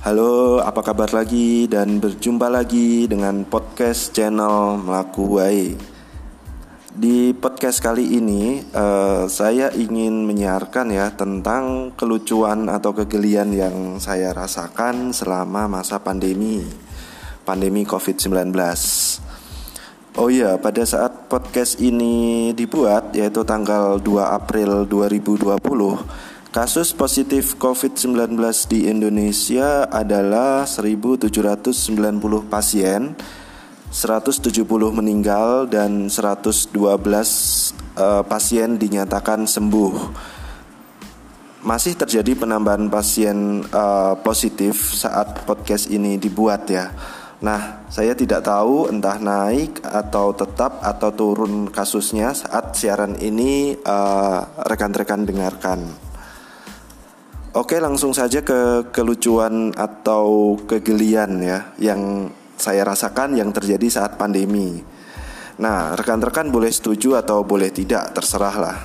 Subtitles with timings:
[0.00, 5.76] Halo, apa kabar lagi dan berjumpa lagi dengan podcast channel Melaku Wae.
[6.88, 14.32] Di podcast kali ini uh, saya ingin menyiarkan ya tentang kelucuan atau kegelian yang saya
[14.32, 16.64] rasakan selama masa pandemi
[17.44, 18.56] pandemi COVID-19.
[20.16, 25.60] Oh iya, pada saat podcast ini dibuat yaitu tanggal 2 April 2020
[26.50, 28.34] Kasus positif COVID-19
[28.66, 31.30] di Indonesia adalah 1.790
[32.50, 33.14] pasien,
[33.94, 39.94] 170 meninggal dan 112 uh, eh, pasien dinyatakan sembuh.
[41.62, 46.90] Masih terjadi penambahan pasien uh, positif saat podcast ini dibuat ya.
[47.46, 54.40] Nah, saya tidak tahu entah naik atau tetap atau turun kasusnya saat siaran ini eh,
[54.66, 56.09] rekan-rekan uh, dengarkan.
[57.50, 64.78] Oke, langsung saja ke kelucuan atau kegelian ya yang saya rasakan yang terjadi saat pandemi.
[65.58, 68.78] Nah, rekan-rekan boleh setuju atau boleh tidak, terserahlah.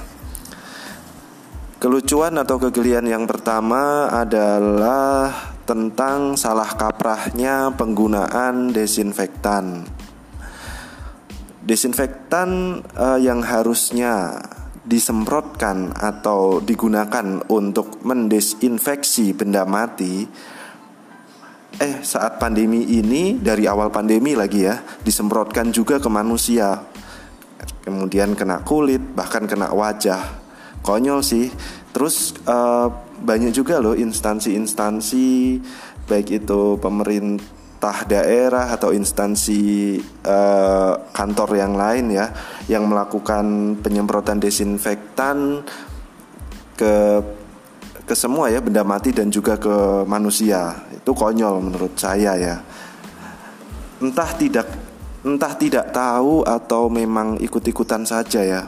[1.78, 9.86] Kelucuan atau kegelian yang pertama adalah tentang salah kaprahnya penggunaan desinfektan.
[11.62, 14.42] Desinfektan uh, yang harusnya
[14.86, 20.30] disemprotkan atau digunakan untuk mendesinfeksi benda mati
[21.76, 26.88] eh saat pandemi ini dari awal pandemi lagi ya disemprotkan juga ke manusia.
[27.84, 30.46] Kemudian kena kulit bahkan kena wajah.
[30.86, 31.50] Konyol sih.
[31.92, 32.88] Terus uh,
[33.20, 35.60] banyak juga loh instansi-instansi
[36.06, 39.94] baik itu pemerintah entah daerah atau instansi
[40.26, 42.34] uh, kantor yang lain ya
[42.66, 45.62] yang melakukan penyemprotan desinfektan
[46.74, 47.22] ke
[48.10, 50.82] ke semua ya benda mati dan juga ke manusia.
[50.98, 52.58] Itu konyol menurut saya ya.
[54.02, 54.66] Entah tidak
[55.22, 58.62] entah tidak tahu atau memang ikut-ikutan saja ya.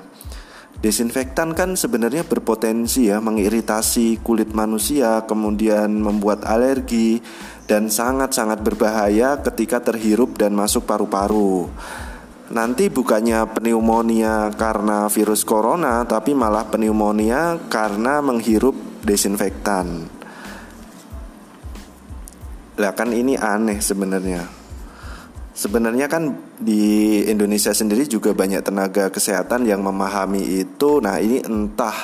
[0.77, 7.17] Desinfektan kan sebenarnya berpotensi ya mengiritasi kulit manusia, kemudian membuat alergi
[7.67, 11.67] dan sangat-sangat berbahaya ketika terhirup dan masuk paru-paru.
[12.47, 20.07] Nanti bukannya pneumonia karena virus corona, tapi malah pneumonia karena menghirup desinfektan.
[22.79, 24.47] Lah kan ini aneh sebenarnya.
[25.51, 31.01] Sebenarnya kan di Indonesia sendiri juga banyak tenaga kesehatan yang memahami itu.
[31.01, 31.97] Nah, ini entah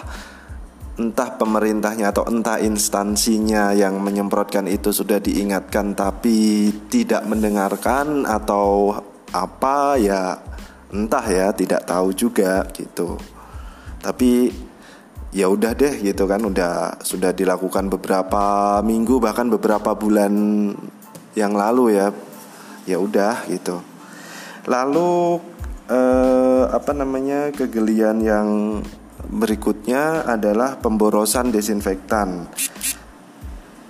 [0.93, 8.93] entah pemerintahnya atau entah instansinya yang menyemprotkan itu sudah diingatkan tapi tidak mendengarkan atau
[9.33, 10.37] apa ya
[10.93, 13.17] entah ya tidak tahu juga gitu.
[14.03, 14.53] Tapi
[15.33, 20.29] ya udah deh gitu kan udah sudah dilakukan beberapa minggu bahkan beberapa bulan
[21.33, 22.13] yang lalu ya
[22.85, 23.81] ya udah gitu
[24.69, 25.41] lalu
[25.89, 28.47] eh, apa namanya kegelian yang
[29.33, 32.47] berikutnya adalah pemborosan desinfektan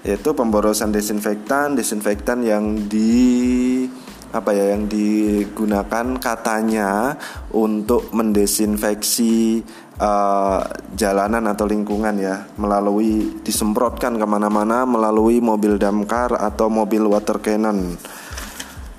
[0.03, 3.87] yaitu pemborosan desinfektan desinfektan yang di
[4.33, 7.13] apa ya yang digunakan katanya
[7.53, 9.61] untuk mendesinfeksi
[10.01, 10.65] uh,
[10.97, 17.93] jalanan atau lingkungan ya melalui disemprotkan ke mana-mana melalui mobil damkar atau mobil water cannon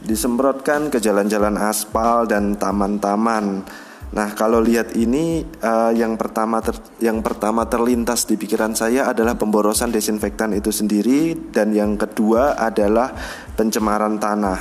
[0.04, 3.64] disemprotkan ke jalan-jalan aspal dan taman-taman.
[4.12, 9.34] Nah, kalau lihat ini uh, yang pertama ter, yang pertama terlintas di pikiran saya adalah
[9.34, 13.10] pemborosan desinfektan itu sendiri dan yang kedua adalah
[13.56, 14.60] pencemaran tanah.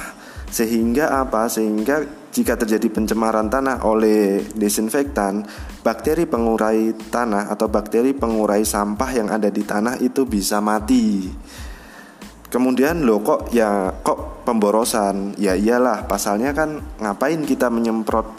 [0.53, 1.50] Sehingga apa?
[1.50, 2.02] Sehingga
[2.34, 5.46] jika terjadi pencemaran tanah oleh desinfektan,
[5.86, 11.30] bakteri pengurai tanah atau bakteri pengurai sampah yang ada di tanah itu bisa mati.
[12.50, 15.38] Kemudian lo kok ya kok pemborosan?
[15.42, 18.30] Ya iyalah pasalnya kan ngapain kita menyemprot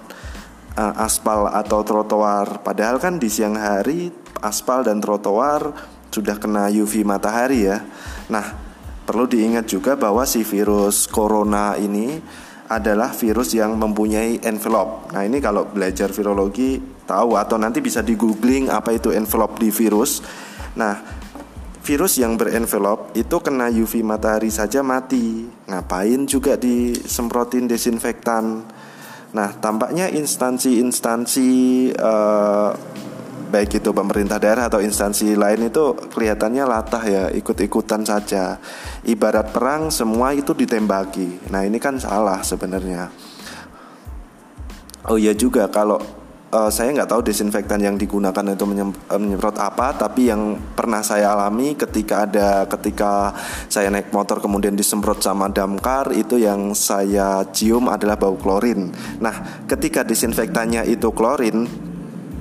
[0.79, 4.11] uh, aspal atau trotoar padahal kan di siang hari
[4.43, 5.73] aspal dan trotoar
[6.15, 7.83] sudah kena UV matahari ya.
[8.31, 8.55] Nah,
[9.03, 12.23] perlu diingat juga bahwa si virus corona ini
[12.71, 15.11] adalah virus yang mempunyai envelope.
[15.11, 19.75] Nah, ini kalau belajar virologi tahu atau nanti bisa di googling apa itu envelope di
[19.75, 20.23] virus.
[20.79, 20.97] Nah,
[21.85, 25.45] virus yang berenvelop itu kena UV matahari saja mati.
[25.69, 28.65] Ngapain juga disemprotin desinfektan?
[29.35, 31.51] Nah, tampaknya instansi-instansi
[31.99, 32.71] uh,
[33.51, 38.63] baik itu pemerintah daerah atau instansi lain itu kelihatannya latah ya, ikut-ikutan saja.
[39.03, 41.51] Ibarat perang semua itu ditembaki.
[41.51, 43.11] Nah, ini kan salah sebenarnya.
[45.11, 46.24] Oh iya juga kalau
[46.55, 48.65] uh, saya nggak tahu desinfektan yang digunakan itu
[49.11, 53.35] menyemprot apa, tapi yang pernah saya alami ketika ada ketika
[53.67, 58.95] saya naik motor kemudian disemprot sama damkar itu yang saya cium adalah bau klorin.
[59.19, 61.67] Nah, ketika desinfektannya itu klorin,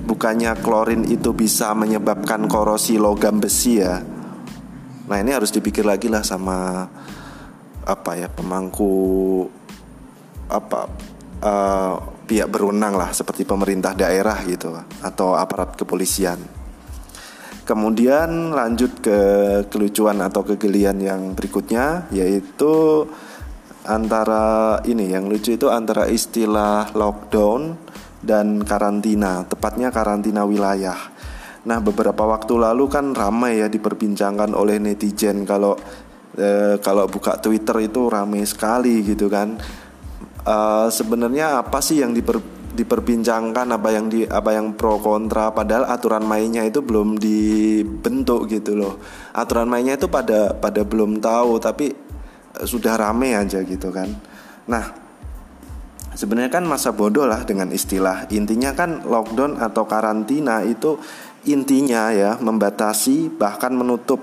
[0.06, 3.98] bukannya klorin itu bisa menyebabkan korosi logam besi ya.
[5.04, 6.88] Nah, ini harus dipikir lagi lah sama
[7.84, 9.44] apa ya pemangku
[10.48, 10.88] apa
[11.44, 14.72] uh, pihak berwenang lah seperti pemerintah daerah gitu
[15.04, 16.40] atau aparat kepolisian.
[17.64, 19.18] Kemudian lanjut ke
[19.72, 23.04] kelucuan atau kegelian yang berikutnya yaitu
[23.88, 27.76] antara ini yang lucu itu antara istilah lockdown
[28.20, 30.96] dan karantina, tepatnya karantina wilayah.
[31.64, 35.72] Nah, beberapa waktu lalu kan ramai ya diperbincangkan oleh netizen kalau
[36.36, 39.56] eh, kalau buka Twitter itu ramai sekali gitu kan
[40.44, 42.40] uh, sebenarnya apa sih yang diper,
[42.76, 45.50] diperbincangkan apa yang di apa yang pro kontra?
[45.50, 49.00] Padahal aturan mainnya itu belum dibentuk gitu loh.
[49.34, 51.92] Aturan mainnya itu pada pada belum tahu tapi
[52.60, 54.08] uh, sudah rame aja gitu kan.
[54.70, 54.84] Nah
[56.14, 58.30] sebenarnya kan masa bodoh lah dengan istilah.
[58.30, 60.96] Intinya kan lockdown atau karantina itu
[61.44, 64.20] intinya ya membatasi bahkan menutup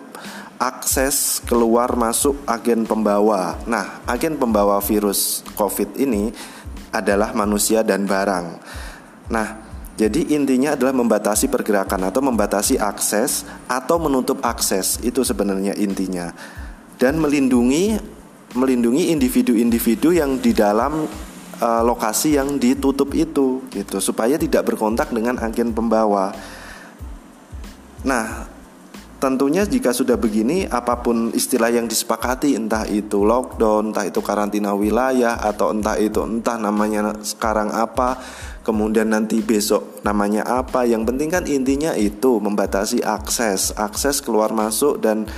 [0.62, 3.58] akses keluar masuk agen pembawa.
[3.66, 6.30] Nah, agen pembawa virus COVID ini
[6.94, 8.62] adalah manusia dan barang.
[9.34, 9.48] Nah,
[9.98, 16.30] jadi intinya adalah membatasi pergerakan atau membatasi akses atau menutup akses itu sebenarnya intinya.
[17.02, 17.98] Dan melindungi
[18.54, 21.10] melindungi individu-individu yang di dalam
[21.58, 26.36] uh, lokasi yang ditutup itu gitu supaya tidak berkontak dengan agen pembawa.
[28.06, 28.50] Nah,
[29.21, 34.73] tentunya jika sudah begini apa pun istilah yang disepakati entah itu lockdown, entah itu karantina
[34.73, 38.18] wilayah atau entah itu entah namanya sekarang apa,
[38.65, 44.97] kemudian nanti besok namanya apa, yang penting kan intinya itu membatasi akses, akses keluar masuk
[44.97, 45.29] dan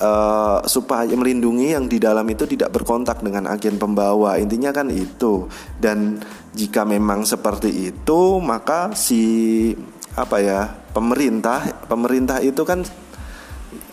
[0.00, 4.40] uh, supaya melindungi yang di dalam itu tidak berkontak dengan agen pembawa.
[4.40, 5.46] Intinya kan itu.
[5.76, 6.22] Dan
[6.56, 9.22] jika memang seperti itu, maka si
[10.20, 12.84] apa ya pemerintah pemerintah itu kan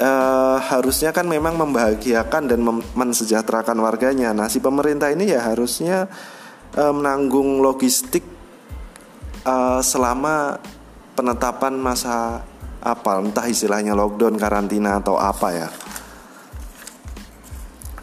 [0.02, 4.36] uh, harusnya kan memang membahagiakan dan mem mensejahterakan warganya.
[4.36, 6.12] Nah si pemerintah ini ya harusnya
[6.76, 8.26] uh, menanggung logistik
[9.48, 10.60] uh, selama
[11.16, 12.46] penetapan masa
[12.84, 15.70] apa entah istilahnya lockdown karantina atau apa ya.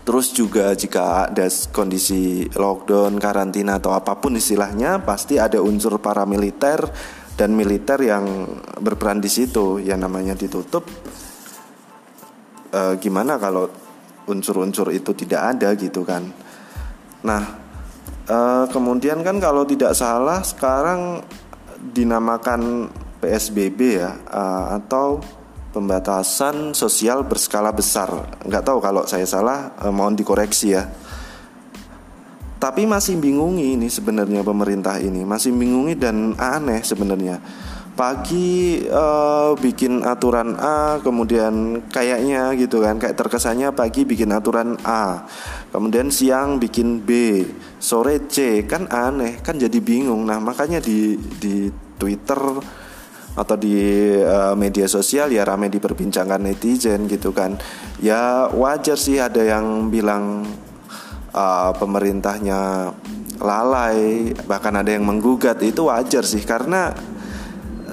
[0.04, 6.92] Terus juga jika ada kondisi lockdown, karantina atau apa pun istilahnya, pasti ada unsur paramiliter
[7.34, 8.46] dan militer yang
[8.78, 10.86] berperan di situ yang namanya ditutup
[12.70, 13.66] e, gimana kalau
[14.30, 16.22] unsur-unsur itu tidak ada gitu kan?
[17.26, 17.42] Nah
[18.26, 18.38] e,
[18.70, 21.26] kemudian kan kalau tidak salah sekarang
[21.90, 24.42] dinamakan PSBB ya e,
[24.78, 25.18] atau
[25.74, 28.38] pembatasan sosial berskala besar.
[28.46, 30.86] Nggak tahu kalau saya salah e, mohon dikoreksi ya
[32.64, 35.20] tapi masih bingungi ini sebenarnya pemerintah ini.
[35.20, 37.36] Masih bingungi dan aneh sebenarnya.
[37.92, 45.28] Pagi uh, bikin aturan A kemudian kayaknya gitu kan kayak terkesannya pagi bikin aturan A.
[45.76, 47.44] Kemudian siang bikin B.
[47.76, 50.24] Sore C kan aneh kan jadi bingung.
[50.24, 51.68] Nah makanya di di
[52.00, 52.40] Twitter
[53.36, 53.76] atau di
[54.24, 57.60] uh, media sosial ya ramai diperbincangkan netizen gitu kan.
[58.00, 60.48] Ya wajar sih ada yang bilang
[61.34, 62.94] uh, pemerintahnya
[63.42, 66.40] lalai bahkan ada yang menggugat itu wajar sih.
[66.46, 66.94] Karena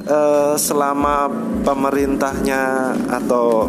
[0.06, 1.28] uh, selama
[1.66, 3.68] pemerintahnya atau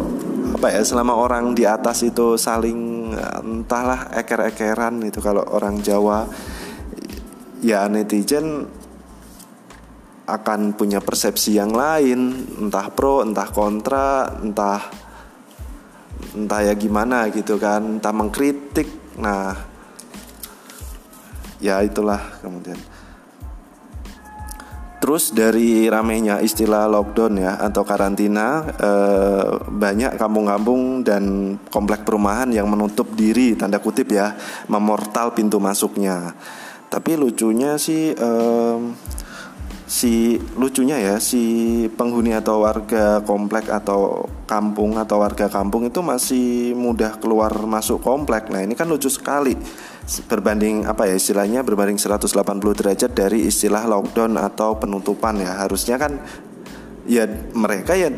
[0.53, 3.11] apa ya selama orang di atas itu saling
[3.43, 6.29] entahlah eker-ekeran itu kalau orang Jawa
[7.59, 8.69] ya netizen
[10.23, 12.47] akan punya persepsi yang lain.
[12.63, 14.79] Entah pro entah kontra entah
[16.31, 17.99] entah ya gimana gitu kan.
[17.99, 19.53] Entah mengkritik Nah,
[21.61, 22.79] ya itulah kemudian.
[25.03, 32.71] Terus dari ramenya istilah lockdown ya atau karantina eh, banyak kampung-kampung dan komplek perumahan yang
[32.71, 34.31] menutup diri tanda kutip ya
[34.71, 36.31] memortal pintu masuknya.
[36.87, 38.77] Tapi lucunya sih eh,
[39.93, 46.73] si lucunya ya si penghuni atau warga komplek atau kampung atau warga kampung itu masih
[46.73, 48.49] mudah keluar masuk komplek.
[48.49, 49.53] Nah, ini kan lucu sekali.
[50.25, 52.25] Berbanding apa ya istilahnya berbanding 180
[52.73, 55.61] derajat dari istilah lockdown atau penutupan ya.
[55.61, 56.17] Harusnya kan
[57.05, 58.09] ya mereka ya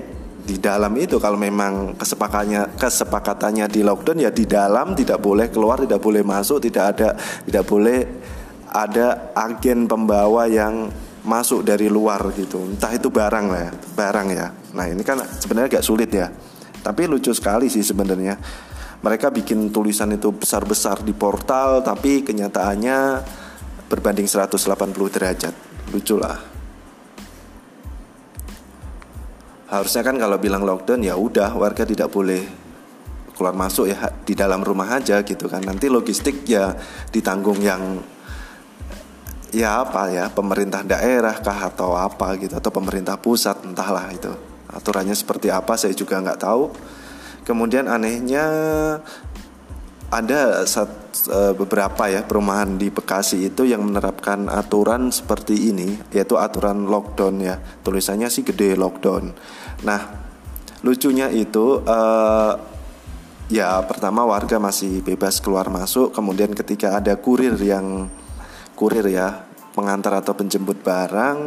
[0.47, 5.83] di dalam itu kalau memang kesepakatannya kesepakatannya di lockdown ya di dalam tidak boleh keluar,
[5.83, 7.99] tidak boleh masuk, tidak ada tidak boleh
[8.71, 10.87] ada agen pembawa yang
[11.25, 12.61] masuk dari luar gitu.
[12.61, 14.47] Entah itu barang lah ya barang ya.
[14.77, 16.29] Nah ini kan sebenarnya agak sulit ya.
[16.85, 18.37] Tapi lucu sekali sih sebenarnya.
[19.01, 22.97] Mereka bikin tulisan itu besar-besar di portal tapi kenyataannya
[23.89, 24.61] berbanding 180
[25.13, 25.53] derajat.
[25.93, 26.37] Lucu lah.
[29.65, 32.65] Harusnya kan kalau bilang lockdown ya udah warga tidak boleh
[33.35, 35.65] keluar masuk ya di dalam rumah aja gitu kan.
[35.65, 36.71] Nanti logistik ya
[37.11, 38.14] ditanggung yang
[39.55, 44.31] ya apa ya pemerintah daerah kah atau apa gitu atau pemerintah pusat entahlah itu.
[44.67, 46.63] Aturannya seperti apa saya juga nggak tahu.
[47.47, 48.45] Kemudian anehnya
[50.11, 50.91] ada saat,
[51.31, 57.35] e, beberapa ya perumahan di Bekasi itu yang menerapkan aturan seperti ini yaitu aturan lockdown
[57.39, 57.55] ya.
[57.79, 59.31] Tulisannya sih gede lockdown.
[59.87, 60.01] Nah
[60.83, 61.99] lucunya itu e,
[63.47, 68.09] ya pertama warga masih bebas keluar masuk kemudian ketika ada kurir yang
[68.73, 69.44] kurir ya
[69.75, 71.37] pengantar atau penjemput barang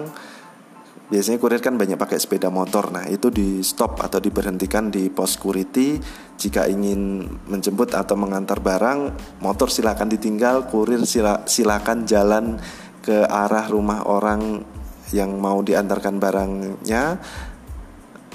[1.08, 2.92] biasanya kurir kan banyak pakai sepeda motor.
[2.92, 5.96] Nah itu di stop atau diberhentikan di pos security.
[6.38, 12.60] Jika ingin menjemput atau mengantar barang motor silakan ditinggal kurir sila, silakan jalan
[13.02, 14.62] ke arah rumah orang
[15.10, 17.04] yang mau diantarkan barangnya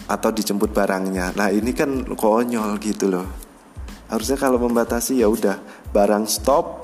[0.09, 1.37] atau dijemput barangnya.
[1.37, 3.27] Nah ini kan konyol gitu loh.
[4.09, 5.61] Harusnya kalau membatasi ya udah
[5.93, 6.82] barang stop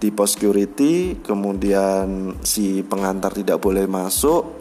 [0.00, 4.58] di pos security kemudian si pengantar tidak boleh masuk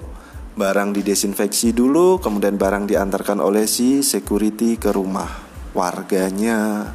[0.59, 6.91] barang didesinfeksi dulu kemudian barang diantarkan oleh si security ke rumah warganya.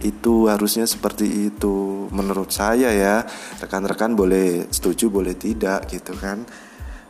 [0.00, 3.26] Itu harusnya seperti itu menurut saya ya.
[3.60, 6.46] Rekan-rekan boleh setuju boleh tidak gitu kan.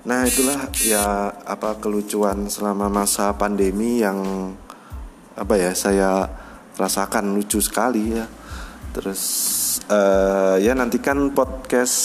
[0.09, 4.51] Nah itulah ya apa kelucuan selama masa pandemi yang
[5.37, 6.27] apa ya saya
[6.75, 8.25] rasakan lucu sekali ya
[8.91, 9.23] terus
[9.87, 11.97] uh, ya nantikan podcast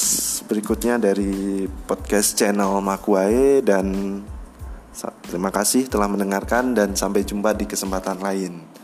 [0.46, 4.22] berikutnya dari podcast channel Makuae dan
[5.26, 8.75] terima kasih telah mendengarkan dan sampai jumpa di kesempatan lain.